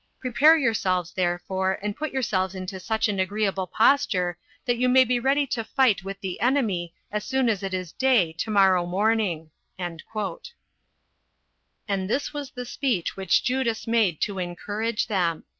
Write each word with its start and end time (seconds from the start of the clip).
Prepare 0.19 0.57
yourselves, 0.57 1.11
therefore, 1.11 1.77
and 1.83 1.95
put 1.95 2.11
yourselves 2.11 2.55
into 2.55 2.79
such 2.79 3.07
an 3.07 3.19
agreeable 3.19 3.67
posture, 3.67 4.35
that 4.65 4.77
you 4.77 4.89
may 4.89 5.03
be 5.03 5.19
ready 5.19 5.45
to 5.45 5.63
fight 5.63 6.03
with 6.03 6.19
the 6.21 6.39
enemy 6.41 6.95
as 7.11 7.23
soon 7.23 7.47
as 7.47 7.61
it 7.61 7.71
is 7.71 7.91
day 7.91 8.33
tomorrow 8.33 8.87
morning." 8.87 9.51
4. 9.77 10.39
And 11.87 12.09
this 12.09 12.33
was 12.33 12.49
the 12.49 12.65
speech 12.65 13.15
which 13.15 13.43
Judas 13.43 13.85
made 13.85 14.19
to 14.21 14.39
encourage 14.39 15.05
them. 15.05 15.43